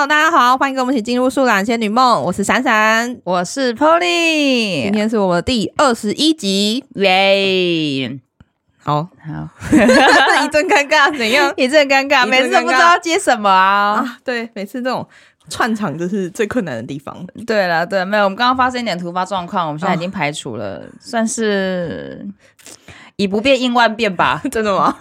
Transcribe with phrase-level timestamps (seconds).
[0.00, 2.20] Hello，大家好，欢迎跟我们一起进入《树懒仙女梦》。
[2.22, 8.18] 我是闪闪，我是 Polly，今天是我们的第二十一集，耶！
[8.78, 9.48] 好好，
[10.42, 11.52] 一阵尴尬，怎样？
[11.58, 13.96] 一阵尴尬，每次都不知道接什么啊！
[13.96, 15.06] 啊对，每次这种
[15.50, 17.14] 串场就是最困难的地方。
[17.46, 22.26] 对了，对，没有，我们刚刚发生一点突发状况，我们现在已经排除了，哦、算是
[23.16, 24.40] 以不变应万变吧？
[24.50, 24.96] 真的吗？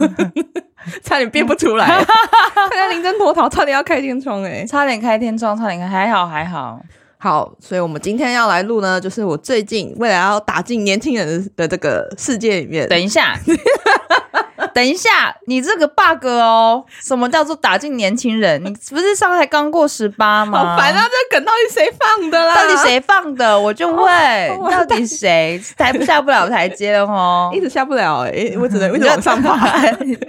[1.04, 1.88] 差点变不出来，
[2.56, 6.82] 看看临阵脱逃，差点要开天窗哎、欸，差点开天窗，差点开，还好还好，
[7.18, 12.88] 好，所以我们今天要来录呢，就是我最近未来要打进年轻人的这个世界里面。
[12.88, 13.38] 等一下。
[14.80, 18.64] 等一下，你这个 bug 哦，什么叫做打进年轻人？
[18.64, 20.58] 你不是上台刚过十八吗？
[20.64, 21.04] 好烦啊！
[21.04, 22.56] 这梗到底谁放的啦？
[22.56, 23.60] 到底谁放的？
[23.60, 27.52] 我就问，哦、 到底谁台下不了台阶了哦？
[27.54, 29.86] 一直下不了哎、欸， 我只能一直往上爬，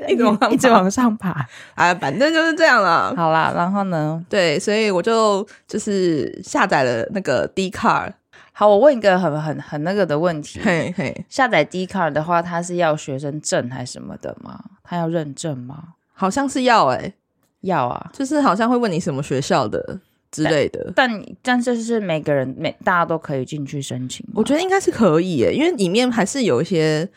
[0.09, 1.47] 一直往上，一直往上爬。
[1.77, 3.15] 哎，反正就是这样了。
[3.17, 4.21] 好啦，然后呢？
[4.29, 8.15] 对，所以我就就是下载了那个 Dcard。
[8.61, 10.61] 好，我问一个很很很那个的问题。
[10.63, 14.63] 嘿嘿，下载 Dcard 的话，他是要学生证还是什么的吗？
[14.85, 15.95] 他要认证吗？
[16.13, 17.15] 好像是要哎、欸，
[17.63, 19.99] 要啊，就是好像会问你什么学校的
[20.31, 20.93] 之类的。
[20.95, 24.23] 但但，但就是每个人每大家都可以进去申请。
[24.35, 27.09] 我觉得应该是可以诶、欸，因为里面还是有一些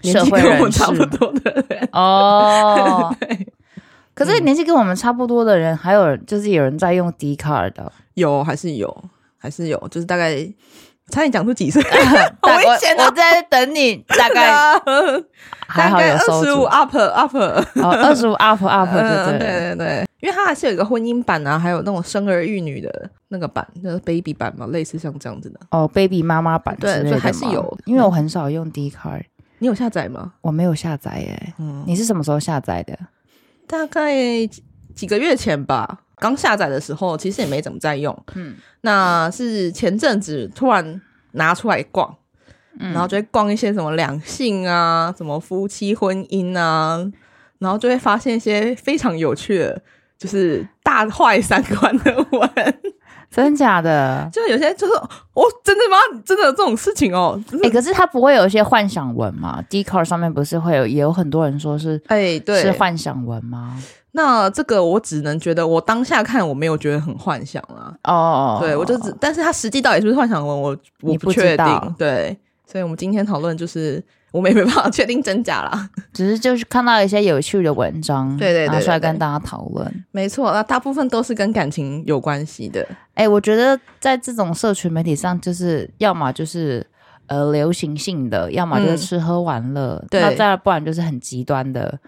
[0.00, 3.14] 年纪跟我们差不多的人 哦。
[4.14, 9.04] 可是年纪跟我们差不多的人，还有就是有人在用 Dcard 的，有还是有。
[9.42, 10.36] 还是有，就是大概
[11.10, 11.82] 差点讲出几岁，
[12.40, 13.06] 好危险啊！
[13.06, 14.52] 我在等你，大概
[15.66, 27.76] 还好有二十五 up up，二十五 up up，对对对对，因为它还是有一个婚姻版啊，还有那种生儿育女的那个版，就是 baby 版嘛，类似像这样子的哦，baby 妈妈版，对，所以还是有。
[27.84, 29.24] 因为我很少用 Dcard，
[29.58, 30.34] 你有下载吗？
[30.40, 31.54] 我没有下载耶。
[31.58, 32.96] 嗯，你是什么时候下载的？
[33.66, 34.14] 大概
[34.94, 36.01] 几个月前吧。
[36.22, 38.16] 刚下载的时候，其实也没怎么在用。
[38.36, 41.00] 嗯，那是前阵子突然
[41.32, 42.14] 拿出来逛，
[42.78, 47.04] 嗯、然后就会逛一些什么两性啊，什么夫妻婚姻啊，
[47.58, 49.82] 然后就会发现一些非常有趣的，
[50.16, 52.50] 就是大坏三观的文。
[53.32, 54.28] 真假的？
[54.30, 56.22] 就有些就是哦，真的吗？
[56.22, 57.42] 真的有这种事情哦？
[57.54, 63.82] 哎、欸，可是他不会有一些幻想文吗？Dcard 上面不是会有，也有很多人说是哎，对，是幻想文吗？
[64.12, 67.94] 那这个我只能觉得，我当下看我没有觉得很幻想啊。
[68.04, 71.94] 哦，对，我就只，但是他实际到底是不是幻想文，我我不确定。
[71.98, 72.36] 对，
[72.66, 80.04] 所以我们今天讨论就是，我们也没办法 确定真假啦， 只是就是看到一些有趣的文章，对对对，拿出来跟大家讨论。
[80.10, 82.86] 没错，那大部分都是跟感情有关系的。
[83.14, 86.86] 哎、欸，我觉得在这种社群媒体上，就是要么就是
[87.28, 91.98] 呃流行性的，要么就是吃喝玩乐，嗯、那再不然就是很极端的。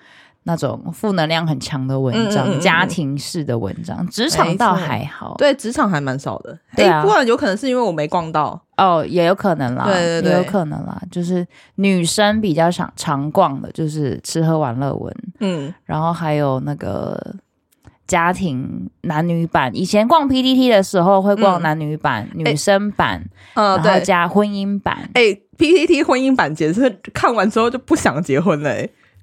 [0.47, 5.35] 那种负能量很强的文章，嗯嗯嗯、家庭式的文章，职场倒还好。
[5.39, 6.59] 对，职场还蛮少的。
[6.77, 9.85] 对啊，不然有可能是因为我没逛到哦，也有可能啦。
[9.85, 11.01] 对对对，也有可能啦。
[11.11, 11.47] 就是
[11.77, 15.15] 女生比较常常逛的，就是吃喝玩乐文。
[15.41, 17.19] 嗯，然后还有那个
[18.07, 19.71] 家庭男女版。
[19.75, 25.09] 以前逛 PTT 的时候会逛男女版、嗯、女生版，嗯，然后加婚姻版。
[25.15, 25.23] 哎
[25.57, 28.71] ，PTT 婚姻版简直看完之后就不想结婚了。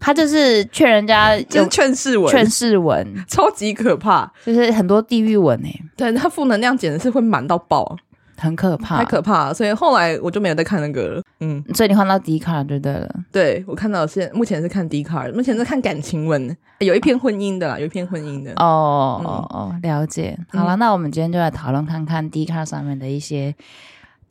[0.01, 5.83] 他就是劝人家，就是劝世文，劝世文超级可怕，就是很多地狱文哎、欸。
[5.95, 7.95] 对，他负能量简直是会满到爆，
[8.35, 9.53] 很可怕，太可怕了。
[9.53, 11.23] 所以后来我就没有再看那个了。
[11.39, 13.07] 嗯，所以你换到 Dcard 就对了。
[13.31, 18.53] 对，我看到现目前是看 Dcard，目前是看感情文，有一篇婚姻的，有一篇婚姻的。
[18.53, 20.35] 哦哦哦，了解。
[20.49, 23.55] 好了，嗯、那我们今天就来讨论看看 Dcard 上面的一些。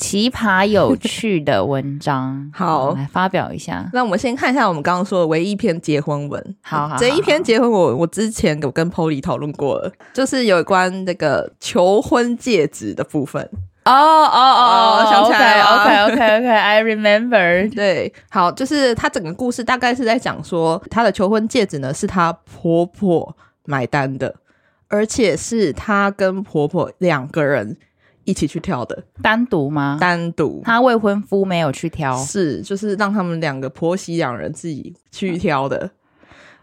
[0.01, 3.89] 奇葩有趣的文章， 好，来发表一下。
[3.93, 6.57] 那我们先看一下我们刚刚说的唯一一篇结婚文。
[6.63, 13.47] 好，好，这一篇结婚我我之前有跟 Polly 讨论过了，就是有关那个求婚戒指的部分。
[13.85, 15.65] 哦哦哦，想起来了。
[15.65, 17.75] OK OK OK，I remember。
[17.75, 23.37] 对，好，就是他整个故事大概是在讲说，他的求婚戒指呢是他婆婆
[23.67, 24.35] 买单的，
[24.89, 27.77] 而且是他跟婆婆两个人。
[28.25, 29.97] 一起去挑的，单独吗？
[30.01, 35.79] 单独，他未婚夫没有去挑，是就是让他们两个婆媳两人自己去挑的。
[35.79, 35.91] 嗯、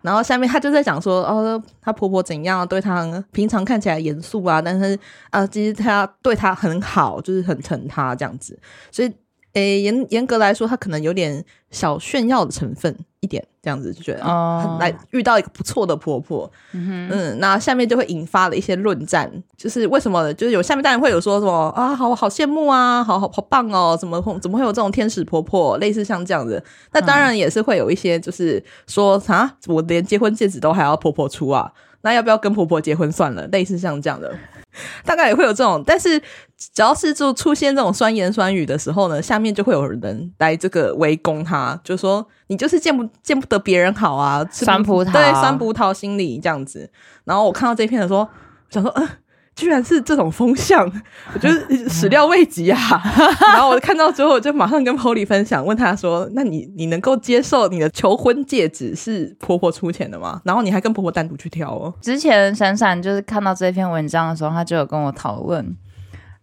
[0.04, 4.96] 然后下面他就在讲说，哦，他婆婆怎样对他，平常看起来严肃啊，但是
[5.30, 8.58] 啊、呃，其实他对他很好，就是很疼他这样子。
[8.92, 9.12] 所以，
[9.54, 12.96] 诶，严严格来说，他可能有点小炫耀的成分。
[13.20, 20.32] 一点这样子就觉得哦，来遇到一个不错的婆婆，嗯，嗯，那下面就会引发了一些论战，就是为什么？
[20.36, 25.78] 就是有下面当然会有说什么啊，好好羡慕啊，好好好棒哦，怎么怎么会有这种天使婆婆？
[25.80, 31.72] 类似像这样子，那当然也是会有一些就是说啊，我连结婚戒指都还要婆婆出啊。
[32.08, 33.46] 那要不要跟婆婆结婚算了？
[33.48, 34.34] 类似像这样的，
[35.04, 35.84] 大概也会有这种。
[35.86, 36.18] 但是
[36.58, 46.90] 只要是就出现这种酸言酸语的时候呢，下面就会有人来这个围攻他，就说你就是见不见不得别人好啊，酸葡萄，对，酸葡萄心理这样子。
[47.26, 48.26] 然后我看到这篇的时候，
[48.70, 49.18] 想说，嗯、呃。
[49.58, 50.86] 居然是这种风向，
[51.34, 52.80] 我觉得始料未及啊！
[53.52, 60.40] 然后我看到之后，就马上跟 Polly 分享，问他说：“那你你能够接受你的求婚戒指是婆婆出钱的吗？
[60.46, 65.76] 然后你还跟婆婆单独去挑哦？”之前闪闪就是看到这篇文章的时候，他就有跟我讨论，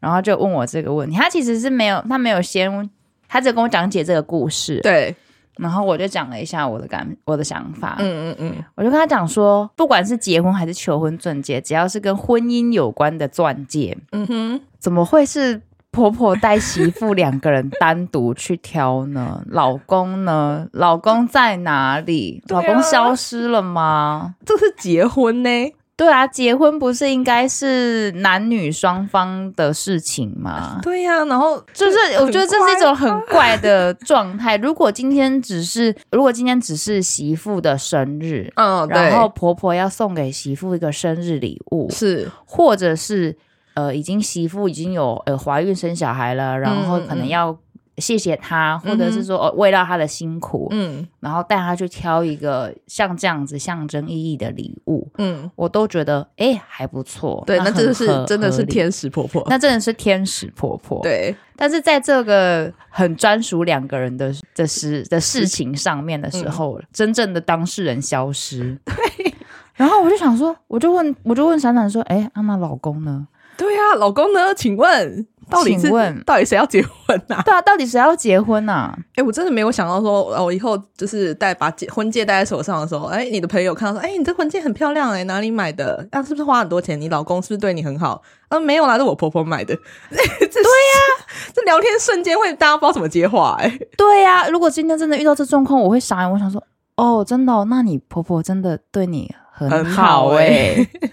[0.01, 1.17] 然后就问我这个问题。
[1.17, 2.91] 他其实是没有，他没有先，
[3.29, 4.81] 他只跟我讲解这个故事。
[4.83, 5.15] 对。
[5.57, 7.97] 然后我就讲了一下我的感，我的想法。
[7.99, 19.43] 嗯嗯嗯，我就跟他讲说，不管是结婚还是求婚钻戒，只要是跟婚姻有关的钻戒，嗯哼，怎么会是婆婆带媳妇两个人单独去挑呢？
[19.49, 20.67] 老公呢？
[20.73, 22.43] 老公在哪里？
[22.49, 24.35] 老公消失了吗？
[24.45, 25.49] 这是结婚呢？
[25.97, 30.81] 对啊，结婚不是应该是男女双方的事情吗？
[30.83, 34.57] 对呀、啊，然后 就是我觉得这是一种很怪的状态。
[34.57, 43.37] 如果今天只是，如果今天只是媳妇的生日，嗯，然后婆婆要送给媳妇一个生日礼物，是，或者是
[43.75, 47.57] 呃，已经媳妇已经有呃怀孕生小孩了，然后可能要。
[47.99, 57.43] 谢谢他，或者是说哦，为了他的辛苦，嗯，然后带他去挑一个像这样子象征意义的礼物，嗯，我都觉得哎还不错。
[57.47, 61.01] 对，那真的是真的是天使婆婆，那真的是天使婆婆。
[61.03, 68.77] 对，但是在这个很专属两个人的的事的事情上面的时候，嗯，真正的当事人消失。
[68.85, 69.35] 对，
[69.75, 73.29] 然后我就想说，我就问，我就问闪闪说，哎，安娜老公呢？
[73.57, 74.53] 对呀，老公呢？
[74.53, 75.27] 请问。
[75.51, 77.43] 到底是问到底谁要结婚呐、啊？
[77.45, 78.99] 对啊，到底谁要结婚呐、啊？
[79.15, 86.07] 哎、欸，我真的没有想到说，我以后就是戴把戒婚戒戴在手上的时候，哎、欸，你的朋友看到说，哎、欸，你这婚戒很漂亮、欸，哎，哪里买的？
[86.11, 87.01] 啊，是不是花很多钱？
[87.01, 88.23] 你老公是不是对你很好？
[88.49, 89.75] 啊，没有啦，是我婆婆买的。
[90.11, 94.49] 对呀、啊， 这聊天瞬间会大家不知道怎么接话、欸，哎，对呀、啊。
[94.49, 96.31] 如果今天真的遇到这状况，我会傻眼。
[96.31, 96.63] 我想说，
[96.97, 101.11] 哦，真的、哦，那你婆婆真的对你很好、欸，哎、欸。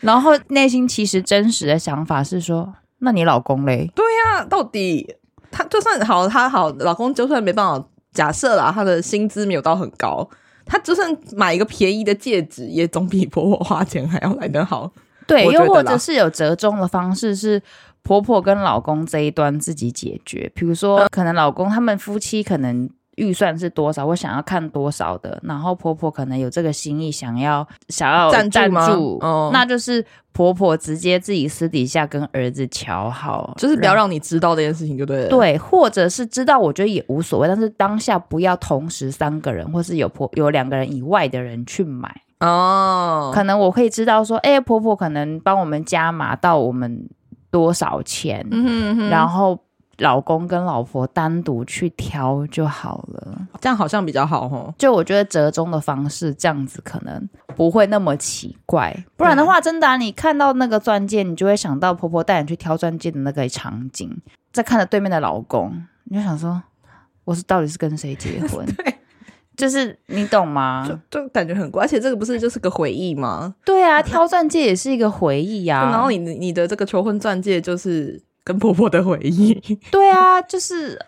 [0.00, 2.74] 然后内心其实真实的想法是说。
[3.00, 3.90] 那你老公嘞？
[3.94, 5.16] 对呀、啊，到底
[5.50, 10.28] 他就算好，他好，老公就算没办法，假设啦，他的薪资没有到很高，
[10.64, 14.90] 他就算买一个便宜的戒指，也总比婆婆花钱还要来得好。
[15.26, 17.62] 对，又或者是有折中的方式，是
[18.02, 20.50] 婆婆跟老公这一端自己解决。
[20.54, 22.88] 比如说，可能老公他们夫妻可能。
[23.20, 24.06] 预算是多少？
[24.06, 30.02] 我想要看多少的，然后婆婆可能有这个心意，想要想要赞助，赞助哦，那就是
[30.32, 35.28] 婆婆直接自己私底下跟儿子乔好，就是不要让你知道这件事情就对了。
[35.28, 43.30] 对，或者是知道，我觉得也无所谓，但是当下不要同时三个人，或是有婆有两个人以外的人去买哦。
[43.34, 47.06] 可能我可以知道说，哎，婆婆可能帮我们加码到我们
[47.50, 49.58] 多少钱，嗯哼嗯哼，然后。
[50.00, 54.74] 老公跟老婆单独去挑就好了，这样好像比较好哦。
[54.78, 59.04] 就我觉得折中的方式，这样子可能不会那么奇怪。
[59.16, 64.10] 不然的话，真的啊，你看到那个钻戒，你就会想到婆婆带你去挑钻戒的那个场景，
[64.52, 66.62] 再看着对面的老公，你就想说，
[67.24, 68.64] 我是到底是跟谁结婚？
[68.76, 68.94] 对，
[69.56, 70.86] 就是你懂吗？
[70.88, 73.54] 就就感觉很怪，而且这个不是就是个回忆吗？
[73.64, 75.90] 对啊，挑钻戒也是一个回忆 呀。
[75.92, 78.22] 然后你你的这个求婚钻戒就是。
[78.44, 79.54] 跟婆婆的回忆，
[79.90, 80.98] 对啊，就是。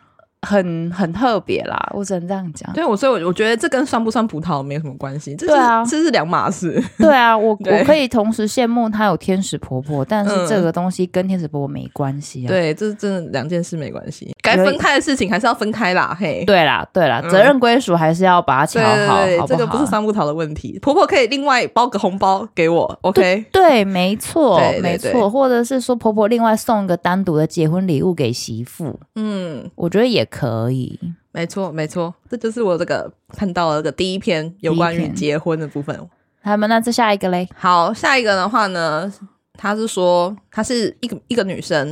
[0.42, 2.72] 很很特别啦，我只能这样讲。
[2.72, 5.36] 对，我所以，我我觉得这跟酸不酸葡萄没有什么关系。
[5.36, 6.82] 对啊，这是两码事。
[6.98, 12.48] 对啊，我 我可以同时羡慕她有天使婆婆，但是这个东西跟天使婆婆没关系啊。
[12.48, 14.34] 对，这是真的两件事没关系。
[14.42, 16.16] 该分开的事情还是要分开啦。
[16.18, 19.24] 嘿，对啦，对啦，责任归属还是要把它乔好。
[19.24, 20.76] 对，这个不是酸葡萄的问题。
[20.82, 23.44] 婆婆可以另外包个红包给我，OK？
[23.52, 28.98] 对，没错，没错，或者是说婆婆另外送一个单独的结婚礼物给媳妇。
[29.14, 30.26] 嗯，我觉得也。
[30.32, 30.98] 可以，
[31.30, 36.08] 没错，没错，这就是我这个看到的这个第一篇有关于结婚的部分。
[36.42, 37.46] 他们那这下一个嘞？
[37.54, 39.12] 好，下一个的话呢，
[39.52, 41.86] 他是说她是一个一个女生，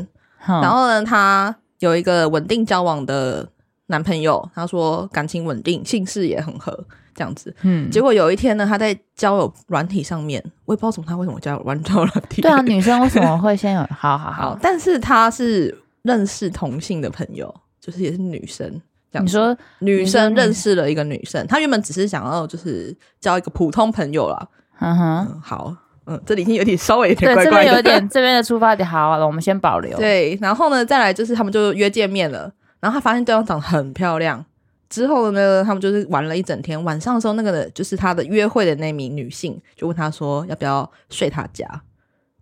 [0.49, 3.47] 嗯、然后呢，她有一个稳定交往的
[3.87, 7.55] 男朋友，她说感情稳定，姓氏也很合，这样子。
[7.63, 12.41] 嗯，结果有一天呢，她在交友软体上面，我也不知道怎么，她为什么交友软交友软体？
[12.43, 13.81] 对啊，女生为什么会先有？
[13.97, 17.55] 好好好，好，但是她是认识同性的朋友。
[17.81, 18.81] 就是也是女生，
[19.13, 24.49] 你说女生认识了一个女生，她原本只是想要就是交一个普通朋友啦。
[24.79, 29.97] 嗯哼，嗯好，嗯，这里已经有点稍微有点怪怪的，这边有点 这边的出发点好了，我们先保留。
[29.99, 34.45] 对，然后呢，再来就是他们就约见面了，然后他发现对方长得很漂亮，
[34.89, 36.83] 之后呢，他们就是玩了一整天。
[36.83, 41.67] 晚上的时候，那个就是他的约会的那名女性就问他说要不要睡他家，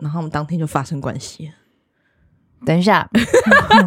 [0.00, 1.50] 然后我们当天就发生关系。
[2.66, 3.08] 等一下，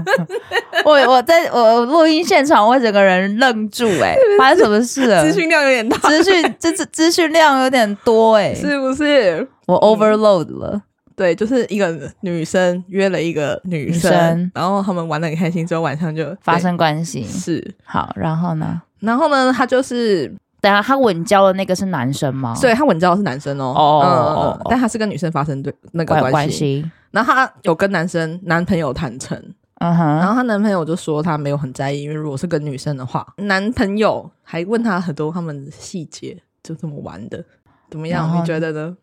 [0.86, 5.24] 我我在我录音现场，我整个人愣住、欸， 哎，发生什么事了？
[5.24, 9.48] 资讯量有点大，资讯资资资讯量有点多、欸，哎， 是不是？
[9.68, 10.72] 我 overload 了。
[10.74, 10.82] 嗯
[11.14, 17.24] 对，就是一个女生约了一个女生，女生然后他们玩的很开心，之后晚上就发生关系。
[17.24, 18.82] 是，好，然后呢？
[19.02, 19.54] 然后呢？
[19.56, 22.56] 他就是，等下他稳交的那个是男生吗？
[22.62, 23.74] 对，他稳交的是男生哦。
[23.76, 24.68] 哦哦哦。
[24.70, 26.90] 但他是跟女生发生对那个关系。
[27.10, 29.38] 然后他有跟男生男朋友坦诚，
[29.80, 30.06] 嗯哼。
[30.18, 37.44] 然后他男朋友就说他没有很在意，因为如果是跟女生的话，男朋友还问他很多他们细节，就这么玩的，
[37.90, 38.40] 怎么样？
[38.40, 38.96] 你觉得呢？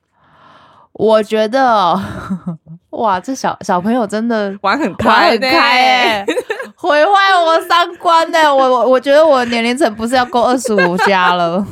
[0.93, 2.00] 我觉得，
[2.91, 6.27] 哇，这小小朋友真的玩很开，玩很开哎，
[6.81, 7.11] 毁坏
[7.45, 8.39] 我三观呢。
[8.55, 11.67] 我我我觉得我年龄层不是要勾二十五加了，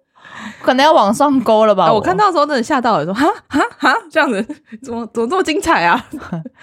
[0.60, 1.86] 可能要往上勾了吧。
[1.86, 4.46] 啊、我看到的时候真的吓到了，说哈哈哈，这样子
[4.82, 6.04] 怎么怎么这么精彩啊？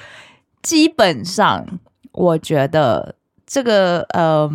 [0.61, 1.65] 基本上，
[2.11, 3.15] 我觉得
[3.47, 4.47] 这个呃，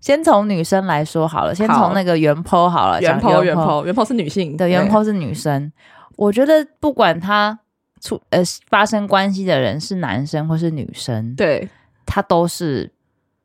[0.00, 5.70] 先从女生来说好了，先从那个原 po 好了，原 po 原 po 原 po 是女性，对，原 po 是女生。
[6.16, 7.58] 我觉得不管他
[8.00, 11.68] 出呃发生关系的人是男生或是女生，对，
[12.06, 12.90] 他都是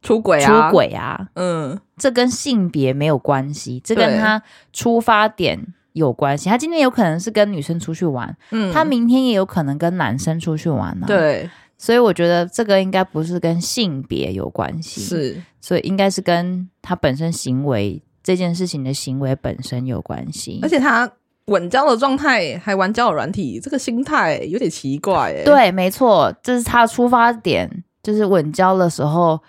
[0.01, 4.41] 出轨啊，出轨啊，嗯，这跟性别没有关系，这跟他
[4.71, 5.59] 出发点
[5.93, 6.47] 有关系。
[6.47, 21.11] 他今天有可能是跟女生出去玩，嗯，他明天也有可能跟男生出去玩呢，对，所以我觉得这个应该不是跟性别有关系，是，所以应该是跟他本身行为这件事情的行为本身有关系，而且他。
[21.45, 25.43] 稳交的状态还玩交友软体，这个心态有点奇怪哎。
[25.43, 29.39] 对，没错，这是他出发点，就是稳交的时候。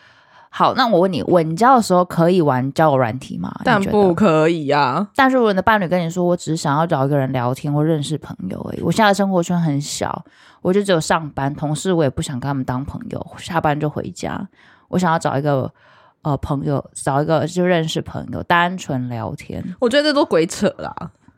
[0.54, 3.50] 好，那我问你，稳交的时候可以玩交友软体吗？
[3.64, 5.08] 但不可以、啊。
[5.16, 10.22] 但是如果你的伴侣跟你说，我只是想要找一个人聊天或认识朋友而已，我现在生活圈很小，
[10.60, 14.46] 我就只有上班，同事我也不想跟他们当朋友，下班就回家。
[14.88, 15.72] 我想要找一个
[16.20, 19.64] 呃朋友，找一个就认识朋友，单纯聊天。
[19.80, 20.94] 我觉得这都鬼扯啦。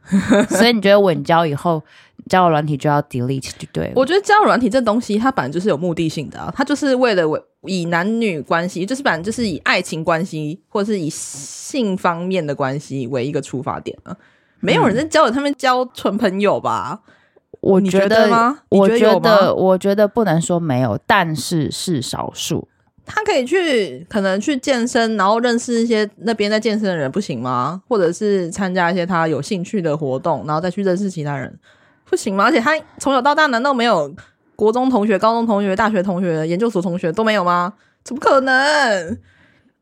[0.51, 1.83] 所以你觉得稳交以后
[2.29, 3.93] 交友软体就要 delete 就对了？
[3.97, 7.25] 我觉得交友软体这东西它本来就是有目的性的啊，它就是为了
[7.63, 14.17] 以男女关系，就是反正就是以爱情关系或者是以性方面的关系为一个出发点啊。
[14.61, 17.01] 没有人在交友他们交纯朋友吧？
[17.61, 18.59] 我觉得吗？
[18.69, 22.69] 我觉得我觉得不能说没有，但是是少数。
[23.07, 27.83] 他可以去，可能去健身，然后认识一些那边在健身的人，不行吗？
[27.89, 31.59] 或者是参加一些他有兴趣的活动，然后再去认识其他人，
[32.09, 32.45] 不行吗？
[32.45, 34.15] 而且他从小到大，难道没有
[34.57, 37.75] 国中同学、高中同学、大学同学、研究所同学都没有吗？
[38.03, 39.19] 怎么可能？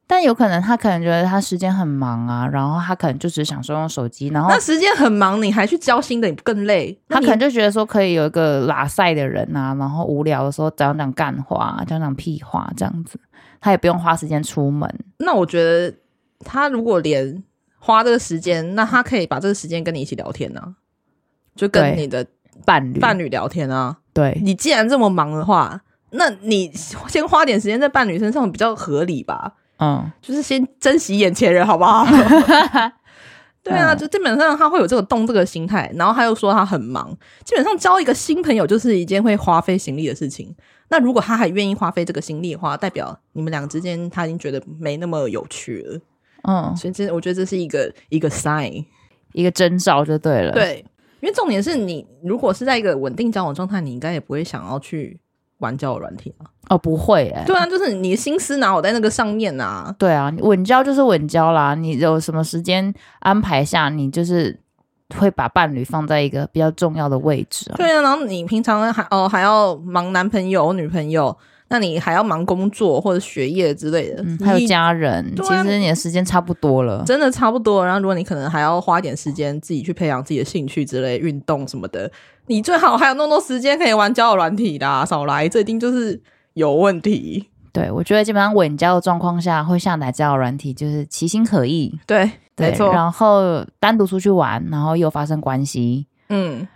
[0.07, 6.99] 但有可能他可能觉得他时间很忙啊，然后他可能就只想说用手机，然后那时间很忙，你还去交心的，你更累？
[7.09, 13.19] 他可能就觉得说可以有一个拉塞的人啊，然后无聊的时候讲讲干话，讲讲屁话这样子，
[13.61, 14.93] 他也不用花时间出门。
[15.19, 15.95] 那我觉得
[16.45, 17.43] 他如果连
[17.79, 20.75] 花这个时间，那他可以把这个时间跟你一起聊天呢、啊，
[21.57, 22.27] 就跟你的
[22.67, 23.97] 伴侣伴侣聊天啊。
[24.13, 25.81] 对，你既然这么忙的话，
[26.11, 26.71] 那你
[27.09, 29.55] 先花点时间在伴侣身上比较合理吧。
[29.83, 32.07] 嗯，就是先珍惜眼前人，好不好？
[33.65, 40.55] 对啊，就基本上他会有这个动这个心态，然后他又说他很忙，基本上交一个新朋友就是一件会花费心力的事情。
[40.89, 46.01] 那如果他还愿意花费这个心力的话，代表你们俩之间他已经觉得没那么有趣了。
[46.49, 48.85] 嗯，所以这我觉得这是一个一个 sign，
[49.33, 50.53] 一个征兆就对了。
[50.53, 50.85] 对，
[51.21, 55.19] 因为重点是你如果是在一个稳定交往状态，你应该也不会想要去。
[55.59, 56.51] 玩交友软体啊？
[56.73, 57.45] 哦，不会哎、欸。
[57.47, 59.95] 对啊，就是你心思哪有在那个上面啊？
[59.99, 61.75] 对啊，稳交就是稳交啦。
[61.75, 64.59] 你有什么时间安排下，你就是
[65.19, 67.77] 会把伴侣放在一个比较重要的位置啊。
[67.77, 71.37] 对啊，然后你平常还哦还要忙男朋友女朋友，
[71.69, 77.85] 那你还要忙工作或者学业之类的，嗯、还有家人，啊、其实你的时间差不多了，真的差不多。
[77.85, 82.11] 然后如果你可能还要花点时间自己去培养自己的兴趣之类，运动什么的。
[82.47, 86.21] 你最好还有那么多时间可以玩交友软体的，少来，这一定就是
[86.55, 87.49] 有问题。
[87.73, 91.99] 对，我觉得基本上稳交的状况下会下载交友软体，就是其心可议。
[92.07, 92.93] 对，对没错。
[92.93, 96.69] 然后单独出去玩，然后又发生关系，嗯，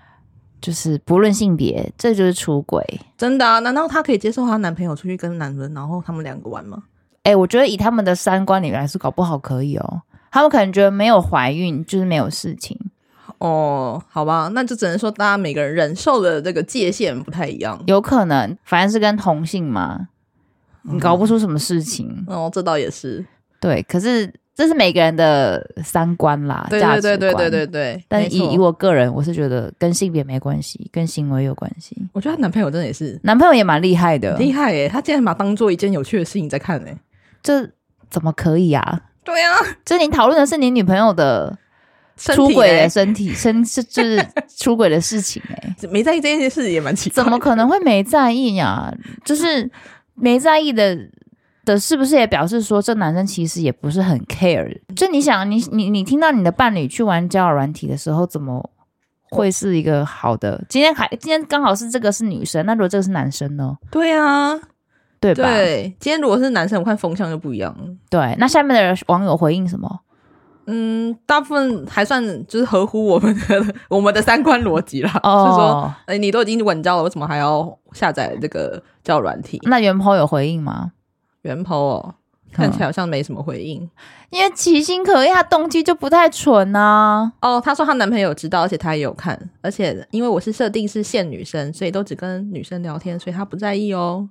[0.61, 2.83] 就是不论性别，这就是出轨。
[3.19, 3.59] 真的啊？
[3.59, 6.85] 难道她可以接受她男朋友出去跟男人，然后他们两个玩吗？
[7.25, 10.03] 哎、欸，我觉得以他们的三观里面来说，搞不好可以哦。
[10.31, 12.79] 他们可能觉得没有怀孕就是没有事情。
[13.39, 20.09] 哦，好吧，那就只能说大家每个人忍受的这个界限不太一样，有可能，反正是跟同性嘛，
[20.83, 22.25] 你搞不出什么事情。
[22.29, 23.25] 嗯、哦，这倒也是。
[23.61, 26.81] 对，可是这是每个人的三观啦，对。
[26.81, 28.05] 对对对对对对。
[28.07, 31.97] 但以以我个人，我是觉得跟性别没关系，跟行为有关系。
[32.13, 34.89] 我觉得她男朋友真的也是，男朋友也蛮厉害的，厉害耶！
[34.89, 36.91] 他竟然把当做一件有趣的事情在看呢，
[37.43, 37.69] 这
[38.09, 39.01] 怎么可以啊？
[39.25, 41.59] 对啊，就是你讨论的是你女朋友的
[42.17, 47.23] 出轨的身体，身是就是 出轨的事情哎，没在意这件事也蛮奇怪。
[47.23, 48.93] 怎么可能会没在意呀？
[49.25, 49.71] 就是
[50.15, 50.97] 没在意的。
[51.67, 54.81] 的是不是也表示说，这男生其实也不是很 care？
[54.95, 58.71] 就你想，你你你听到你的伴侣去玩交友软体的时候，怎么
[59.31, 60.65] 会是一个好的？
[60.69, 63.77] 今天还今天刚好是这个是女生，那如果这个是男生呢？
[63.91, 64.55] 对啊，
[65.19, 65.43] 对吧？
[65.43, 67.77] 对，今天如果是男生，我看风向就不一样。
[68.09, 70.03] 对，那下面的网友回应什么？
[70.67, 75.11] 嗯，大部分还算就是合乎我们的我们的三观逻辑啦。
[75.23, 79.61] 哦，就是说，哎，你都已经稳交了，为什么还要下载这个叫软体？
[79.63, 80.93] 那原 po 有回应吗？
[81.43, 82.15] 原 po 哦，
[82.53, 83.89] 看起来好像没什么回应，
[84.31, 87.33] 因为其心可疑，他动机就不太纯啊。
[87.41, 94.29] 哦，她说她男朋友知道，而且她也有看，而且因为我是设定是限女生，所以都只跟女生聊天，所以她不在意哦。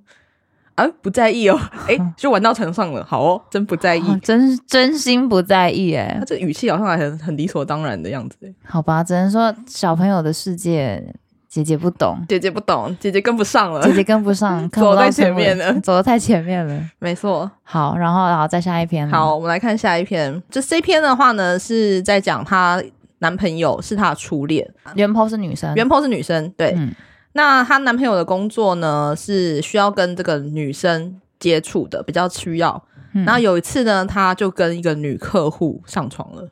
[0.76, 11.04] 啊，不在意哦， 哎，就玩到床上了，好哦，真不在意，哦、真真心不在意，哎，他这语气好像还很很理所当然的样子，好吧，只能说小朋友的世界。
[11.48, 17.50] 姐姐不懂，姐姐不懂，姐姐跟不上了，姐姐跟不上， 走在前面了，走的太前面了，没错。
[17.62, 19.08] 好，然后，然后再下一篇。
[19.08, 20.42] 好，我们来看下一篇。
[20.50, 22.82] 就这篇的话呢，是在讲她
[23.20, 24.68] 男朋友是她的初恋。
[24.96, 26.52] 原 po 是女生，原 po 是女生。
[26.58, 26.92] 对，嗯、
[27.36, 32.82] 那她男朋友的工作呢，是需要跟这个女生接触的，比较需要。
[33.12, 36.48] 嗯、然后有一次呢，他就跟一个女客户上床了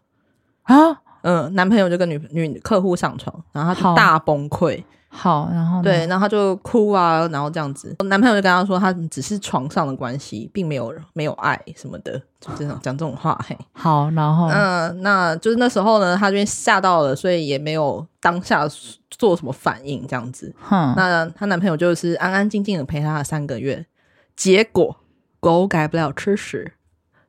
[0.63, 1.01] 啊。
[1.23, 4.85] 嗯，男朋友就跟女女客户上床，然后他就大崩溃。
[5.17, 7.95] 好，然后对，然后他就哭啊，然后这样子。
[8.07, 13.39] 男朋友就跟他说，他只是床上的关系，并没有没有爱什么的，就这种讲这种话。
[13.47, 18.69] 嘿，好，然后嗯，那就是那时候呢，他这边吓到了，所以也没有当下
[19.09, 20.53] 做什么反应，这样子。
[20.61, 23.87] 哼，那她男朋友就是安安静静的陪她三个月，
[24.35, 24.97] 结果
[25.39, 26.73] 狗改不了吃屎。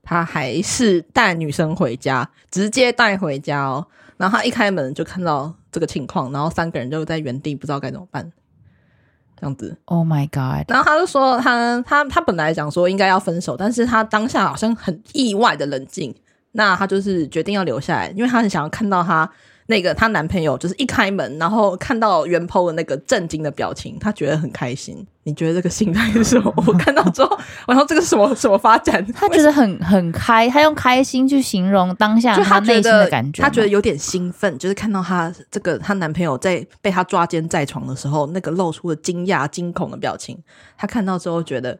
[0.07, 3.87] 他还是带女生回家，直接带回家哦。
[4.17, 8.31] 然后他一开门就看到这个情况，然后三个人就在原地不知道该怎么办，
[9.39, 9.77] 这样子。
[9.85, 10.69] Oh my god！
[10.69, 16.15] 然后他就说他他他本来讲说应该要分手，但是他当下好像很意外的冷静，
[16.51, 19.29] 那他就是决定要留下来，因为他很想要看到他。
[19.67, 25.05] 那个她男朋友就是一开门，然后看到原 po 的那个震惊的表情，她觉得很开心。
[25.23, 26.53] 你觉得这个心态是什么？
[26.67, 27.35] 我看到之后，
[27.67, 29.03] 然后这个什么什么发展？
[29.11, 33.41] 她觉得很很开，她用开心去形容当下她内心的感觉。
[33.41, 40.37] 她觉得有点兴奋，就是看到她这个她男朋友在被她抓奸在床的时候，那个露出了惊讶、惊恐的表情。
[40.77, 41.79] 她看到之后觉得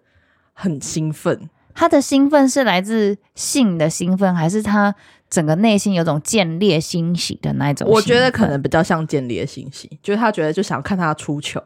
[0.54, 1.48] 很兴奋。
[1.76, 4.96] 她的兴奋是来自性的兴奋，还是她？
[5.36, 11.60] 整个内心有种见猎欣喜的那种，我觉得可能比较像见猎欣喜，就是他觉得就想看他出球。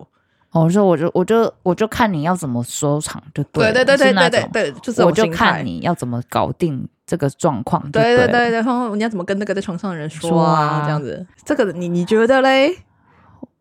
[0.50, 12.76] 哦，我说我就我就我就看你要怎么收场就对了，对对对对对对，就是我就看你要怎么搞定这个状况，对对对对，然后你要怎么跟那个在床上的人说啊，这样子，这个你你觉得嘞？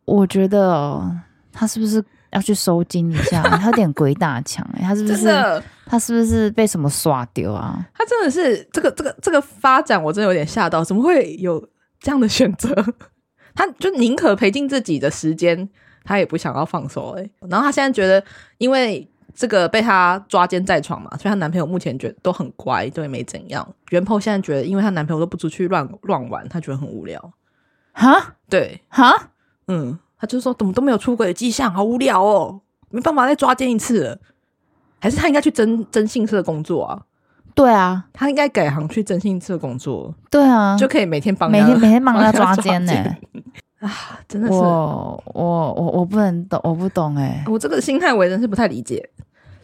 [0.07, 1.15] 我觉得
[1.53, 2.03] 他是不是？
[2.31, 5.63] 要去收金一下， 他有点鬼打墙哎，他是不是？
[5.87, 7.79] 他是不是被什么耍丢啊？
[7.95, 11.67] 他真的是这个这个这个发展，我真的有点吓到，怎么会有
[11.99, 12.75] 这样的选择？
[13.55, 15.69] 他就宁可赔尽自己的时间，
[16.05, 17.31] 他也不想要放手哎。
[17.49, 18.23] 然后他现在觉得，
[18.59, 23.67] 因为这个被他抓奸在床嘛，所以她男朋友目前觉得都很乖，都也没怎样。
[23.91, 27.33] 原 po 现在觉得，因为她男朋友都不出去乱乱玩，她觉得很无聊。
[27.93, 28.35] 哈？
[28.51, 29.31] 对，哈？
[29.69, 29.99] 嗯。
[30.19, 34.19] 他就说怎么都没有出轨的迹象，好无聊哦，没办法再抓奸一次了，
[35.01, 37.03] 还是他应该去征征信社工作啊？
[37.55, 40.15] 对啊，他应该改行去征信社工作。
[40.31, 43.19] 对啊，就可以每天帮每天每天帮他抓奸呢、欸。
[43.81, 43.91] 啊，
[44.29, 49.09] 真的是我我我我不能懂，我不懂哎、欸，我这个心态我真是不太理解，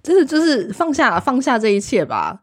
[0.03, 2.41] 就是就是放下放下这一切吧，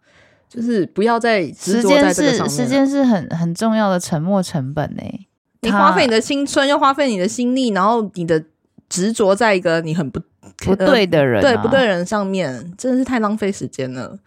[0.50, 1.82] 就是不要再在
[2.14, 2.50] 这个上面。
[2.50, 5.28] 时间是很很重要的沉没成本呢、欸。
[5.64, 8.44] 你花费你的青春，又花费你的心力，然后你的
[8.90, 10.20] 执着在一个你很不
[10.58, 14.18] 不对的人、啊，对不对人上面，真的是太浪费时间了。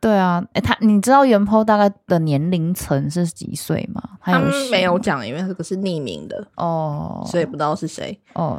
[0.00, 4.02] 对啊，哎，他你知道原 po 大概的年龄层是几岁吗？
[4.22, 8.58] 他们没有讲，因为这个是匿名的哦，所以不知道是谁哦。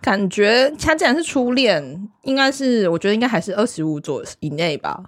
[0.00, 5.04] 感觉他既然是初恋，应该是我觉得应该还是二十五左以内吧。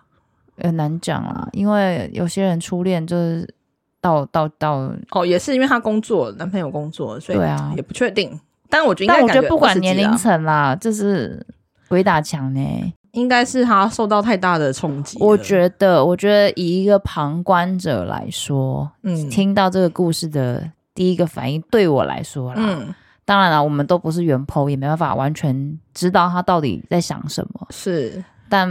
[0.56, 3.52] 很难讲啊，因为有些人初恋就是。
[4.00, 8.38] 到到到哦，也是因为她工作，男朋友工作，所以对啊，也不确定。
[8.70, 11.44] 但我觉得，但我觉得不管年龄层啦，就是
[11.88, 12.92] 鬼打墙呢。
[13.12, 15.16] 应该是他受到太大的冲击。
[15.18, 27.66] 我觉得，我觉得以一个旁观者来说，嗯，听到这个故事的第一个反应，对我来说啦，嗯，当然了，我们都不是原 PO，也没办法完全知道他到底在想什么。
[27.70, 28.70] 是，但，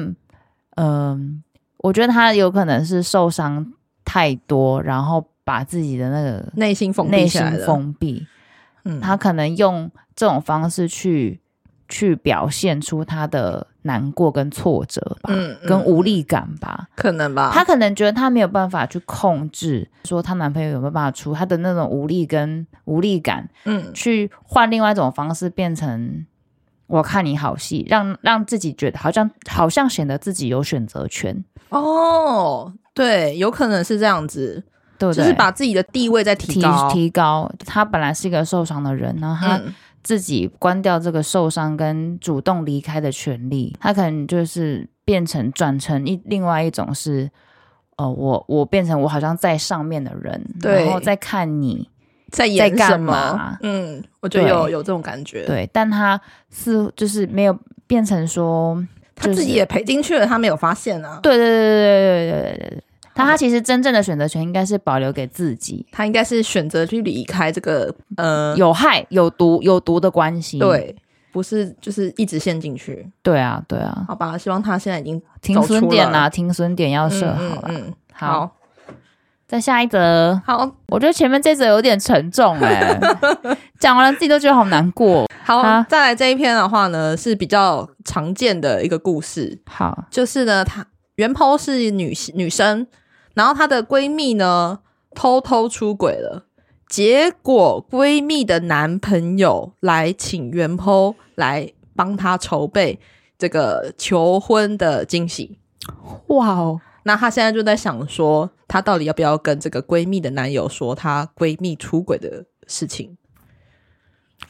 [0.75, 1.19] 嗯、呃，
[1.77, 3.73] 我觉得他有可能是受伤
[4.07, 8.25] 太多，然后把自己的那个内心封闭，内心封闭。
[8.85, 11.41] 嗯，他可能用这种方式去。
[11.89, 17.49] 去表现出他的难过跟挫折吧，嗯嗯、跟无力感吧，可能吧。
[17.53, 26.25] 他可能觉得他没有办法去控制，说她男朋友有没有办法出他的那种无力跟无力感，嗯，去换另外一种方式变成
[26.87, 31.43] 我看你好戏，让让自己觉得好像好像显得自己有选择权。
[31.69, 34.63] 哦，对，有可能是这样子，
[34.97, 37.51] 对，对就是把自己的地位在提高提，提高。
[37.65, 39.57] 他本来是一个受伤的人，然后他。
[39.57, 39.73] 嗯
[40.03, 47.29] 自己关掉这个受伤跟主动离开的权利，他可能就是变成转成一另外一种是，
[47.97, 51.89] 呃，我我变成我好像在上面的人，然后再看你
[52.31, 58.83] 在演什么，嗯，我觉得有有这种感觉，对，但他似就是没有变成说
[59.15, 62.83] 他自己也赔进去了，他没有发现啊，对对对对对对对对。
[63.13, 70.59] 但他其实真正的选择权应该是保留给自己，他应该是选择去离开这个呃有害、有毒、有毒的关系。
[70.59, 70.95] 对，
[71.31, 73.09] 不是就是一直陷进去。
[73.23, 74.05] 对啊，对啊。
[74.07, 77.65] 好吧，希望他现在已经停损点啊，停损点要设好了。
[77.69, 78.55] 嗯，嗯，好，好，
[79.47, 80.39] 再下一则。
[80.45, 85.25] 好，我觉得前面这则有点沉重哎、欸， 讲完了自己都觉得好难过。
[85.45, 89.61] 好，啊、再来这一篇的话呢，是比较常见的一个故事。
[89.65, 92.85] 好，就是呢，她原 PO 是女女生。
[93.35, 94.79] 然后她的闺蜜呢，
[95.15, 96.45] 偷偷出轨了，
[96.89, 102.99] 结果闺蜜的男朋友来请原 PO 来帮她筹备
[103.37, 105.59] 这个求婚的惊喜。
[106.27, 106.81] 哇哦！
[107.07, 113.17] 那她现在就在想说，她到底要不要跟这个闺蜜的男友说她闺蜜出轨的事情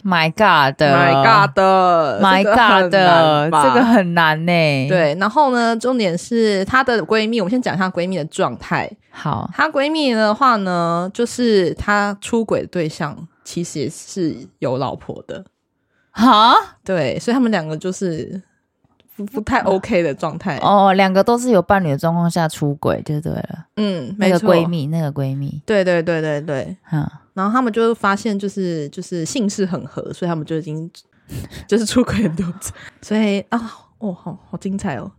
[0.04, 4.52] ？My God，My God，My God，这个很难呢。
[4.90, 8.92] 对，然后呢，重点是她的闺蜜，我们先讲一下闺蜜的状态。
[9.12, 15.46] 好，她闺蜜的话呢，就是她出轨的对象其实也是有老婆的。
[16.12, 18.42] 哈，对，所以他们两个就是
[19.18, 20.58] 不不太 OK 的状态。
[20.60, 23.66] 哦，两个都是有伴侣的状况下出轨就对了。
[23.76, 27.06] 嗯，那个闺蜜，那个闺蜜，对对对对对，嗯。
[27.34, 30.90] 然后他们就发现，就是就是姓氏很合，所以他们就已经
[31.68, 32.72] 就是出轨很多次。
[33.02, 33.60] 所以啊，
[33.98, 35.12] 哦，好好精彩哦！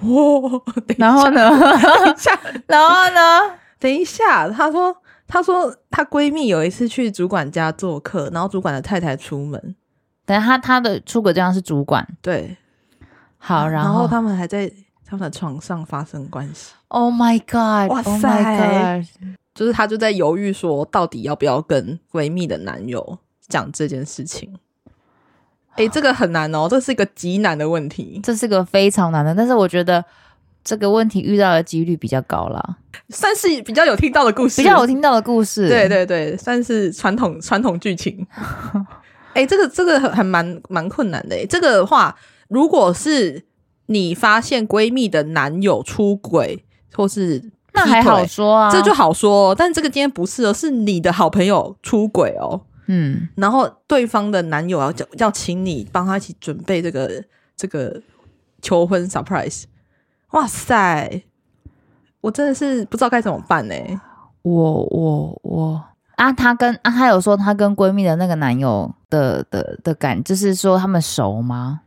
[0.00, 0.62] 哇、 哦，
[0.96, 1.50] 然后呢？
[1.50, 3.20] 等一下，然后呢？
[3.78, 9.74] 等一下， 她说，她说她闺蜜有一次去主管家做客，然后主管的太太出门。
[10.24, 12.56] 等下，她她的出轨对象是主管，对。
[13.48, 14.70] 好，然后，他们还在
[15.06, 16.74] 他们的床上发生关系。
[16.88, 17.90] Oh my god！
[17.90, 19.02] 哇塞！
[19.54, 24.54] 就是她就在犹豫，说到底要不要跟闺蜜的男友讲这件事情。
[25.76, 29.34] 哎、欸， 这个很难哦，这是一个极难的问题，这是个非常难的。
[29.34, 30.04] 但是我觉得
[30.62, 32.76] 这个问题遇到的几率比较高啦，
[33.08, 35.66] 算是比较有听到的故事，比较有听到的故事。
[35.70, 38.26] 对对对，算是传统传统剧情。
[39.32, 41.34] 哎、欸，这个这个还蛮蛮困难的。
[41.34, 42.14] 哎，这个话，
[42.48, 43.46] 如果是
[43.86, 47.50] 你发现闺蜜的男友出轨，或是。
[47.74, 49.54] 那还好说啊，这就好说。
[49.54, 52.60] 但这个今天不是哦，是你的好朋友出轨哦。
[52.86, 57.22] 嗯，然后对方的男友要叫要请你帮他一起准备这个
[57.54, 58.02] 这个
[58.60, 59.64] 求婚 surprise。
[60.32, 61.22] 哇塞，
[62.20, 63.74] 我真的是不知道该怎么办呢。
[64.42, 65.80] 我我我
[66.16, 71.82] 啊，她跟啊，她有说她跟闺蜜的那个男友的的的感，就是说他们熟吗？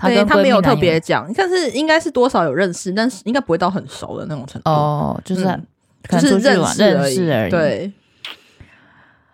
[0.00, 4.70] 对，他没有特别讲，但是应该是多少有认识，但是应该不会到很熟的那种程度。
[4.70, 5.66] 哦，就是、嗯、
[6.08, 7.92] 就是认识认识，而已对，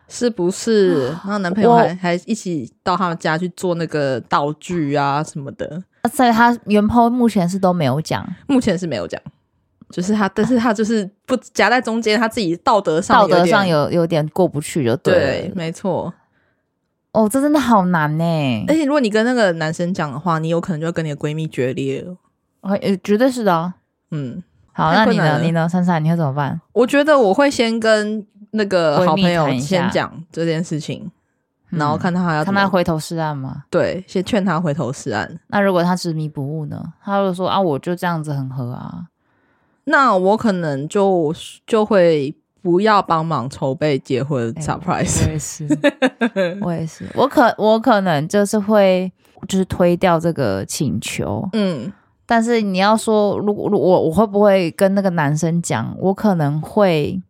[0.09, 1.07] 是不是？
[1.07, 5.83] 然后男朋友还还一起到他们家去做那个道具啊什么的。
[6.13, 9.21] 在他原 PO 目前是都没有讲，目前是没有讲，
[9.91, 16.13] 就是他，但是他就是不夹在中间，他自己道德上道德上有有点过不去，就对，对，没错。
[17.13, 18.65] 哦，这真的好难呢！
[18.69, 22.15] 而且如果你跟那个男生讲的话，你有可能就要跟你的闺蜜决裂了。
[22.61, 23.73] 呃、哦，绝对是的、哦。
[24.11, 24.43] 嗯，
[24.73, 25.41] 好，那你呢？
[25.41, 25.69] 你呢？
[25.69, 26.61] 珊珊，你会怎么办？
[26.73, 31.11] 我觉得我会先跟那个好朋友先讲这件事情，
[31.71, 33.65] 然后看他还要看他回头是岸吗？
[33.71, 35.41] 对，先劝他回头是岸。
[35.47, 36.93] 那如果他执迷不悟呢？
[37.03, 39.07] 他就说啊，我就这样子很合啊，
[39.85, 41.35] 那我可能就
[41.67, 42.37] 就会。
[42.63, 45.27] 不要帮忙筹备结婚 surprise，欸。
[45.27, 49.11] 我也是， 我也是，我可我可能就是会
[49.47, 51.93] 就是推掉这个请求，嗯，
[52.27, 55.95] 但是你要说，如果我我会不会跟那个男生讲？
[55.99, 57.23] 我可能会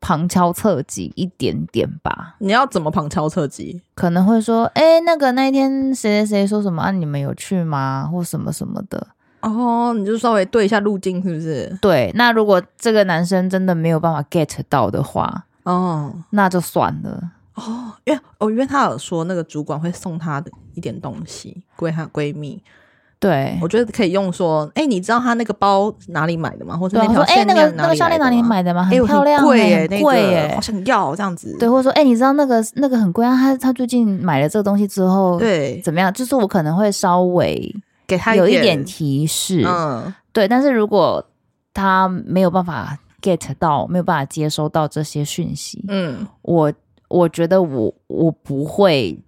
[0.00, 2.36] 旁敲侧击一点点吧。
[2.40, 3.82] 你要怎么旁敲侧击？
[3.94, 6.90] 可能会说，哎、欸，那个那天谁谁谁说什么啊？
[6.90, 8.08] 你们有去吗？
[8.12, 9.08] 或什么什么的。
[9.40, 11.78] 哦，你就稍微对一下路径，是不是？
[11.80, 12.10] 对。
[12.14, 17.22] 那如果这个男生真的没有办法 get 到的话，哦，那就算了。
[17.54, 22.62] 哦，因为哦，因为他有说那个主管会送他的一点东西归她闺蜜。
[23.20, 26.76] 对，我觉得可以用说，哎、欸，你知道他那个包哪里买的吗？
[26.76, 27.20] 或者那条？
[27.22, 28.84] 哎、欸，那个那个项链哪里买的吗？
[28.84, 31.56] 很漂亮，贵耶，贵耶，好想要这样子。
[31.58, 33.34] 对，或者说，哎、欸，你知道那个那个很贵啊？
[33.36, 36.12] 他他最近买了这个东西之后，对，怎么样？
[36.12, 37.74] 就是我可能会稍微
[38.08, 40.48] 给他有一点提示，嗯，对。
[40.48, 41.24] 但是如果
[41.72, 46.72] 他没有办法 get 到，没有办法接收到这些讯息，嗯，我
[47.06, 49.20] 我觉得我我不会。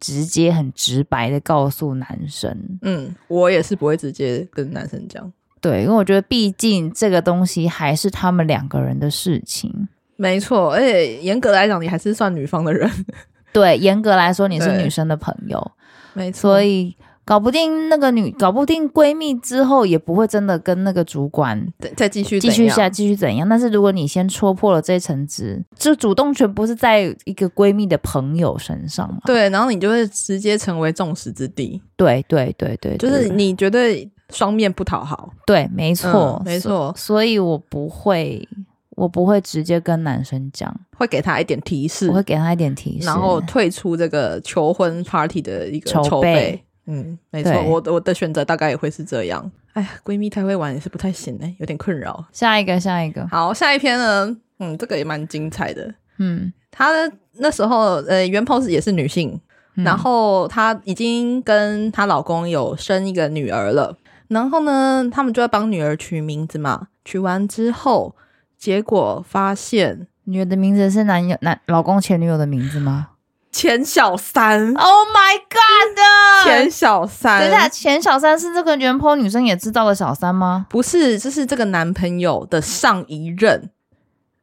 [0.00, 5.32] 直接很直白的告诉男生，嗯，我也是不会直接跟男生讲，
[5.62, 12.90] 对，因为我觉得毕竟这个东西还是他们两个人的事情，没错，而且严格来讲，你还是算女方的人，
[13.54, 15.72] 对，严格来说你是女生的朋友，
[16.12, 16.94] 没错，所以。
[17.24, 23.48] 搞不定那个女，搞不定闺蜜之后，也不会真的跟那个主管再继续继续下继续怎样。
[23.48, 29.20] 但是如果你先戳破了这层纸，就主动权不是在一个闺蜜的朋友身上嘛？
[29.24, 31.80] 对，然后你就会直接成为众矢之的。
[31.96, 35.32] 对对对对，就是你绝对双面不讨好。
[35.46, 36.92] 对，没错，嗯、没错。
[36.94, 38.46] 所以我不会，
[38.90, 46.08] 我不会直接跟男生讲，会给他一点提示，我会给他一点提示，然后退出这个求婚 party 的一个筹备。
[46.10, 49.50] 筹备嗯，没错，我我的选择大概也会是这样。
[49.72, 52.24] 哎呀，闺蜜太会玩也是不太行哎、欸，有点困扰。
[52.32, 54.36] 下一个，下一个，好，下一篇呢？
[54.58, 55.94] 嗯，这个也蛮精彩的。
[56.18, 56.90] 嗯，她
[57.38, 59.40] 那时候呃，原 pose 也是女性，
[59.76, 63.96] 嗯、然后她已经跟她老公有生一个女儿了。
[64.28, 66.88] 然后呢，他们就要帮女儿取名字嘛。
[67.04, 68.14] 取完之后，
[68.56, 73.08] 结果发现女儿的名字是男友男老公前女友的名字吗？
[73.54, 76.44] 钱小三，Oh my God！
[76.44, 80.66] 钱小三，等一下，钱小三是这个原 po 女生也知道的小三吗？
[80.68, 83.70] 不是，这是这个男朋友的上一任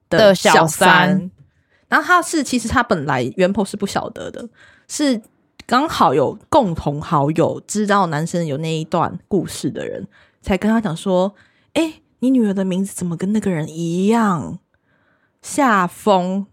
[0.10, 0.56] 的小三。
[0.56, 1.32] 小三
[1.90, 4.48] 然后他是，其实他本来原 po 是不晓得的，
[4.88, 5.22] 是
[5.68, 10.08] 刚好有共同好友知道男生有那一段故事的人，
[10.42, 11.36] 才跟他讲说
[11.76, 14.58] ：“哎、欸，你女儿的名字怎么跟那个人一样？”
[15.44, 16.48] 夏风，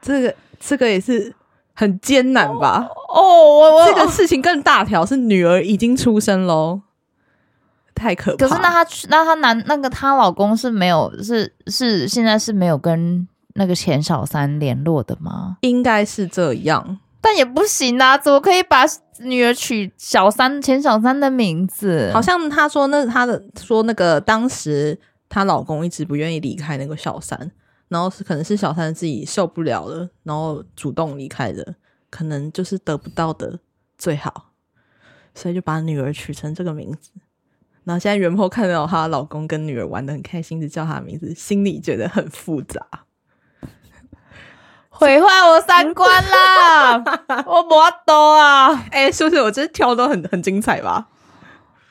[0.00, 1.34] 这个这个也是。
[1.78, 2.88] 很艰难吧？
[3.08, 6.80] 哦，我我这个事情更大条，是女儿已经出生喽，
[7.94, 8.48] 太可怕。
[8.48, 15.58] 可是那她那她男那个她老公是没有是是现在是没有跟那个钱小三联络的吗？
[15.60, 18.84] 应该是这样，但也不行啊，怎么可以把
[19.20, 22.10] 女儿取小三钱小三的名字？
[22.12, 27.52] 好像她说那她的说那个当时她老公一直不愿意离开那个小三。
[27.88, 31.74] 然后是可能是小三自己受不了了，然后主动离开的，
[32.10, 33.58] 可能就是得不到的
[33.96, 34.50] 最好，
[35.34, 37.10] 所以就把女儿取成这个名字。
[37.84, 42.86] 然后现在原 po 看到她老公跟女儿玩的很开心，就叫她的名字，心里觉得很复杂，
[44.90, 46.96] 毁坏我三观啦！
[47.46, 47.74] 我不
[48.04, 48.74] 多啊！
[48.90, 51.08] 哎、欸，是不是我这挑都很很精彩吧？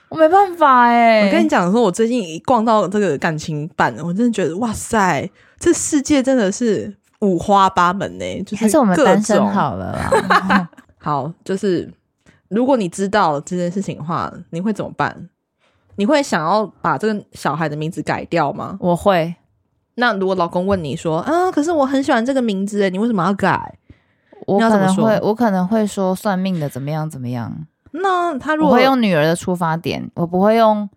[0.09, 5.29] 我没办法哎、欸，我跟你讲说，我最近一逛到这个感情版，我真的觉得哇塞！
[5.59, 10.69] 这世界真的是五花八门呢、欸，就是还是我们单身好了啦。
[10.97, 11.91] 好，就是
[12.47, 15.29] 如果你知道这件事情的话，你会怎么办？
[15.95, 18.77] 你会想要把这个小孩的名字改掉吗？
[18.79, 19.35] 我会。
[19.95, 23.77] 那如果老公问你说：“啊，可是我很喜欢这个名字，你为什么要改？”
[24.45, 27.51] 我可能会，我可能会说算命的怎么样怎么样。
[27.91, 30.89] 那他如果我会用女儿的出发点，我不会用，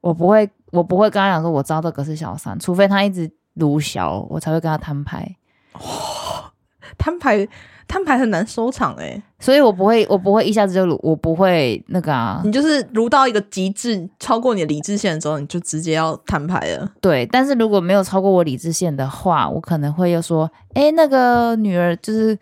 [0.00, 3.30] 我不会，我不会跟他讲说，我知道这个是小三，除非他一直。
[3.58, 5.34] 卢小，我才会跟他摊牌。
[5.72, 5.80] 哇，
[6.98, 7.48] 摊牌
[7.88, 12.42] 摊牌很难收场哎、欸，所以我不会，我不会一下子就卢，我不会那个啊。
[12.44, 16.86] 你就是卢到一个极致，超过你的理智线的时候，你就直接要摊牌了。
[17.00, 22.38] 对，但是如果没有超过我理智线的话，我可能会又说，哎、欸，那个女儿就是。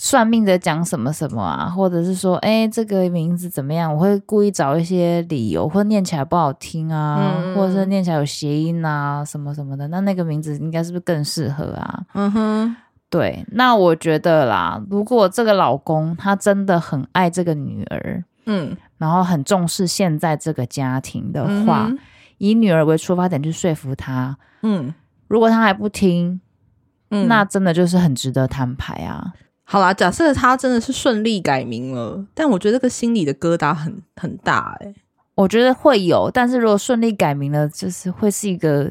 [0.00, 3.92] 算命的讲什么什么啊，或者是说，哎、欸，这个名字怎么样？
[3.92, 9.88] 我会故意找一些理由，或者念起来不好听啊，嗯、或者是念起来有谐音啊，什么什么的。
[9.88, 12.04] 那那个名字应该是不是更适合啊？
[12.14, 12.76] 嗯哼，
[13.10, 13.44] 对。
[13.50, 21.98] 那我觉得啦，如果这个老公他真的很爱这个女儿，嗯，然后很重视现在这个家庭的话，嗯、
[22.38, 24.94] 以女儿为出发点去说服他，嗯，
[25.26, 26.40] 如果他还不听，
[27.10, 29.32] 嗯，那真的就是很值得摊牌啊。
[29.70, 34.94] 好啦，假设他真的是顺利改名了，但我觉得这个心里的疙瘩很很大哎、欸。
[35.34, 38.90] 我觉得会有，但是如果顺利改名了，就是会是一个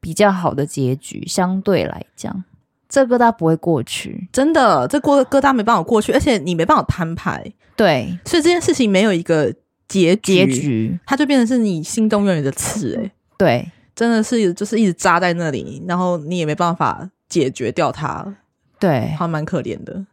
[0.00, 2.44] 比较好的结局，相对来讲，
[2.90, 9.50] 这疙瘩不会过去，真的，这过疙瘩没办法过去，而且你没办法摊牌，对，所以这件事情没有一个
[9.88, 11.00] 结局，结局。
[11.06, 18.36] 它就变成是你心中永远的刺，欸，哎，对，真的是就是一直扎在那里，然后你也没办法解决掉它，
[18.78, 20.06] 对，还蛮可怜的，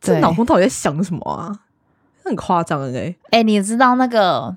[0.00, 1.60] 这脑洞到底在想什么啊？
[2.24, 4.56] 很夸张哎，哎、欸，你知道那个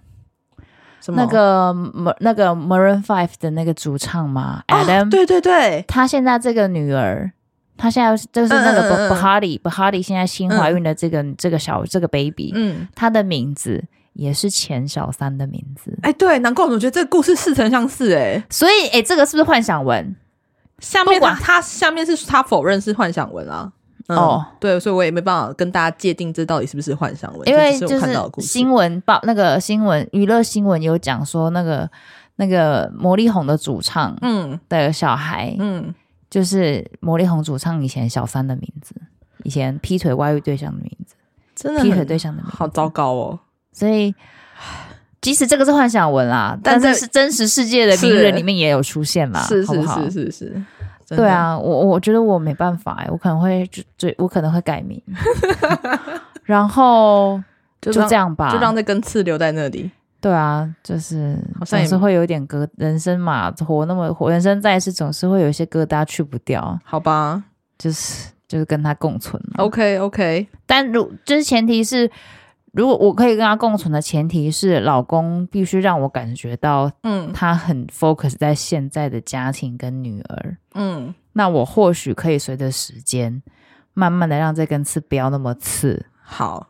[1.01, 1.21] 什么？
[1.21, 1.75] 那个
[2.19, 7.29] 那个 Maroon Five 的那个主唱吗？Adam，、哦、对对对，他现在这个女儿，
[7.75, 15.93] 他现在就是那个 Bahari，Bahari 现在新怀孕的这个、嗯、这个小这个 baby，嗯，他的名字也是前小三的名字。
[16.03, 20.15] 哎，对，难怪我总觉得这个故事似曾相识，哎，所以哎，这个是不是幻想文？
[20.79, 23.73] 下面他他下面是他否认是幻想文啊。
[24.07, 28.07] 嗯、哦，对，所以我也没办法跟大家界定这到底是不是幻想文，因为就是
[28.39, 31.89] 新闻报那个新闻娱乐新闻有讲说那个
[32.37, 34.57] 那个魔力红的主唱嗯。
[34.69, 35.93] 的小孩嗯，
[36.29, 38.95] 就是魔力红主唱以前小三的名字，
[39.43, 41.15] 以前劈腿外遇对象的名字，
[41.53, 42.57] 真的劈腿对象的名字。
[42.57, 43.39] 好糟糕哦。
[43.73, 44.15] 所以
[45.19, 50.63] 即使这个是幻想文啦，但是是真实世界的名人里面也有出现啦，是是是是是。
[51.07, 55.01] 对啊，我我觉得我没办法哎，我可能会就就我可能会改名，
[56.43, 57.41] 然后
[57.79, 59.89] 就这样吧，就让那根刺留在那里。
[60.19, 66.77] 对啊，就是总是会有点疙，人生嘛，活那么活，人生在世总是会有一些疙瘩去不掉。
[66.83, 67.43] 好吧，
[67.77, 69.41] 就是就是跟他共存。
[69.57, 72.09] OK OK，但如就是前提是。
[72.73, 83.41] 如果我可以跟他共存的前提是，老公必须让我感觉到，嗯，他很 focus 在现在的家庭跟女儿，嗯，那我或许可以随着时间，
[83.93, 86.05] 慢慢的让这根刺不要那么刺。
[86.21, 86.67] 好，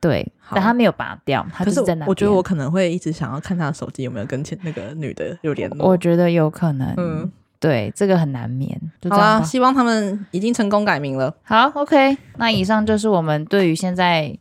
[0.00, 2.06] 对，但他没有拔掉，他就是在那。
[2.06, 5.86] 我觉得我可能会一直想要看他的手机有没有跟前那个女的有联络。
[5.86, 8.70] 我觉得有可能，嗯，对，这个很难免。
[9.00, 9.24] 就这样。
[9.24, 11.32] 好啊，希望他们已经成功改名了。
[11.44, 14.36] 好，OK，那以上就是我们对于现在。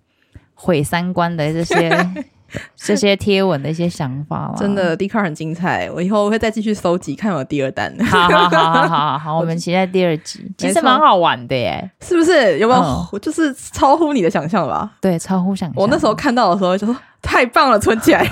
[0.60, 1.90] 毁三观的这些
[2.76, 7.94] 这些贴文的一些想法，真的 Dcard 很精彩，我以后会再继续搜集，看有第二弹。
[8.06, 12.58] 好好好好好好， 我们期待第二集，其实蛮好玩的耶，是不是？
[12.58, 12.82] 有没有？
[12.82, 14.90] 嗯、就是超乎你的想象吧？
[15.02, 15.76] 对，超乎想象。
[15.76, 18.26] 我那时候看到的时候就说太棒了，存起来。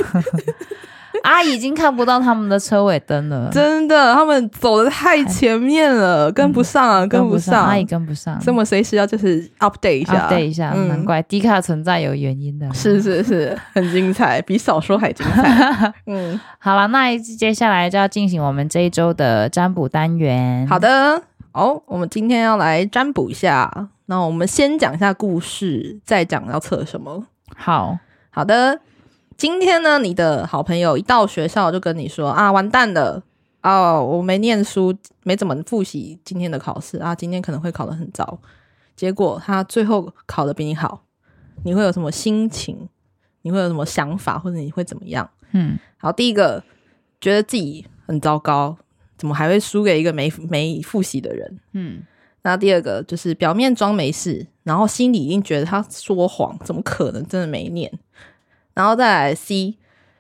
[1.26, 15.94] 阿姨已经看不到他们的车尾灯了，真的，他们走的太前面了，跟不上啊，跟不上，阿姨跟不上，所以我们随时要就是 update 一下，update 一下，难怪 Dcard 存在有原因的，是是是，很精彩，比小说还精彩。
[16.06, 20.68] 嗯，好了，那接下来就要进行我们这一周的占卜单元。
[20.68, 21.22] 好的，
[21.54, 27.26] 哦，我们今天要来占卜一下，那我们先讲一下故事，再讲要测什么。
[27.56, 27.98] 好。
[28.30, 28.80] 好的。
[29.38, 33.22] 今天呢，你的好朋友一到学校就跟你说啊，完蛋了
[33.62, 38.40] 哦，我没念书，没怎么复习今天的考试啊，今天可能会考得很糟。
[38.96, 41.04] 结果他最后考得比你好，
[41.64, 42.88] 你会有什么心情？
[43.42, 45.30] 你会有什么想法，或者你会怎么样？
[45.52, 46.64] 嗯，好，第一个
[47.20, 48.78] 觉得自己很糟糕，
[49.18, 51.60] 怎么还会输给一个没没复习的人？
[51.74, 52.04] 嗯，
[52.44, 57.92] 那第二个就是表面装没事，然后心里已经觉得他说谎，怎么可能真的没念？
[58.76, 59.78] 然后再来 C，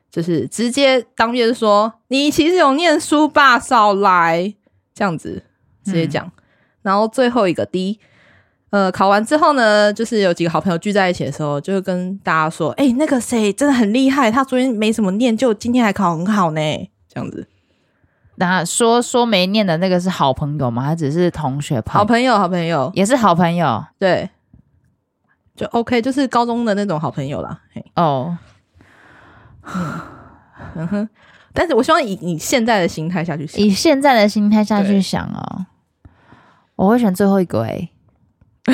[0.10, 4.56] 就是直接当面说你其实有念书吧，少来
[4.94, 5.44] 这样子
[5.84, 6.26] 直接讲。
[6.26, 6.32] 嗯、
[6.82, 8.00] 然后最后一个 D，
[8.70, 16.62] 呃，考完之后呢，就是有几个好朋友聚在一起的时候，就会跟大家说：“哎、欸，那个谁真的很厉害，他昨天没什么念，就今天还考很好呢。”
[17.08, 17.48] 这样子。
[18.38, 20.86] 那说说没念的那个是好朋友吗？
[20.88, 22.00] 他只是同学朋友？
[22.00, 24.30] 好朋友，好朋友也是好朋友，对。
[25.56, 27.60] 就 OK，就是高中的那种好朋友啦。
[27.96, 28.38] 哦，
[29.63, 30.02] 嗯，
[30.76, 31.10] 嗯哼，
[31.54, 35.65] 但是我希望以你现在的心态下去想，以现在的心态下去想哦，
[36.76, 37.89] 我会选最后一个诶。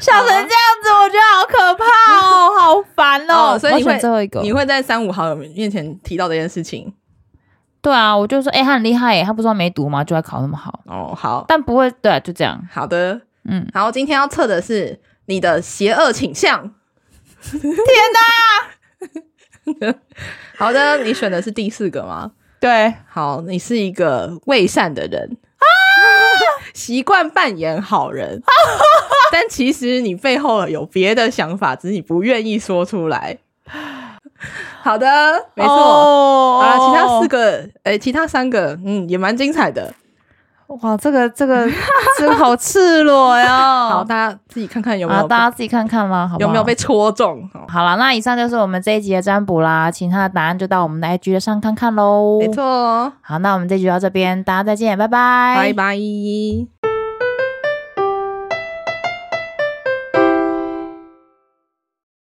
[0.00, 0.48] 笑成这样
[0.82, 1.84] 子，我觉得好可怕
[2.20, 3.58] 哦，好烦哦，哦。
[3.58, 6.92] 所以你会最后一个，你会在三五好友面前提到这件事情？
[7.80, 10.04] 对啊，我就说，哎、欸，他很厉害耶，他不是说没读吗？
[10.04, 10.80] 就还考那么好。
[10.86, 12.60] 哦，好，但不会，对，就这样。
[12.70, 13.20] 好的。
[13.48, 16.74] 嗯，然后，今天要测的是你的邪恶倾向。
[17.50, 17.62] 天
[19.80, 19.94] 哪！
[20.56, 22.32] 好的，你选的是第四个吗？
[22.60, 25.64] 对，好，你是一个伪善的人啊，
[26.72, 28.42] 习惯扮演好人，
[29.30, 33.38] 但其实你背后有别的想法，只是你不愿意说出来。
[34.82, 35.06] 好的，
[35.54, 35.72] 没错。
[35.72, 36.62] Oh.
[36.62, 39.94] 好了，其他四个，哎、欸，其他三个，嗯，也蛮精彩的。
[40.68, 41.68] 哇，这个这个
[42.18, 43.88] 这个好赤裸呀！
[43.88, 46.26] 好，大家自己看看有没有，大家自己看看啦？
[46.26, 47.48] 好，有没有被戳中？
[47.68, 52.38] 好了，那以上就是我们这一集的占卜啦，请他的答案就到我们的 IG 上看看喽。
[52.40, 53.12] 没错。
[53.22, 56.75] 好，那我们这集就到这边，大家再见，拜拜，拜拜。